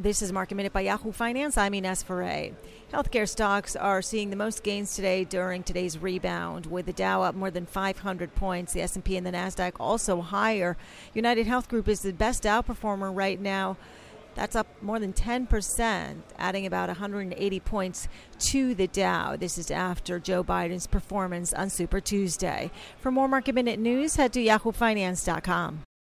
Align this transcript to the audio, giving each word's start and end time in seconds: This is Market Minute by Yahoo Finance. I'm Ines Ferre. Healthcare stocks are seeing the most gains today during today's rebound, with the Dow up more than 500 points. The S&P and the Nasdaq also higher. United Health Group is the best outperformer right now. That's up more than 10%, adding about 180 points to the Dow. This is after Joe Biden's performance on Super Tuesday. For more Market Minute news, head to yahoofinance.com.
This 0.00 0.22
is 0.22 0.32
Market 0.32 0.54
Minute 0.54 0.72
by 0.72 0.80
Yahoo 0.80 1.12
Finance. 1.12 1.58
I'm 1.58 1.74
Ines 1.74 2.02
Ferre. 2.02 2.52
Healthcare 2.90 3.28
stocks 3.28 3.76
are 3.76 4.00
seeing 4.00 4.30
the 4.30 4.36
most 4.36 4.62
gains 4.62 4.96
today 4.96 5.24
during 5.24 5.62
today's 5.62 5.98
rebound, 5.98 6.64
with 6.64 6.86
the 6.86 6.94
Dow 6.94 7.22
up 7.22 7.34
more 7.34 7.50
than 7.50 7.66
500 7.66 8.34
points. 8.34 8.72
The 8.72 8.80
S&P 8.80 9.18
and 9.18 9.26
the 9.26 9.30
Nasdaq 9.30 9.72
also 9.78 10.22
higher. 10.22 10.78
United 11.12 11.46
Health 11.46 11.68
Group 11.68 11.86
is 11.86 12.00
the 12.00 12.14
best 12.14 12.44
outperformer 12.44 13.14
right 13.14 13.38
now. 13.38 13.76
That's 14.36 14.56
up 14.56 14.68
more 14.80 14.98
than 14.98 15.12
10%, 15.12 16.22
adding 16.38 16.64
about 16.64 16.88
180 16.88 17.60
points 17.60 18.08
to 18.38 18.74
the 18.74 18.86
Dow. 18.86 19.36
This 19.36 19.58
is 19.58 19.70
after 19.70 20.18
Joe 20.18 20.42
Biden's 20.42 20.86
performance 20.86 21.52
on 21.52 21.68
Super 21.68 22.00
Tuesday. 22.00 22.70
For 22.96 23.10
more 23.10 23.28
Market 23.28 23.54
Minute 23.54 23.78
news, 23.78 24.16
head 24.16 24.32
to 24.32 24.42
yahoofinance.com. 24.42 25.82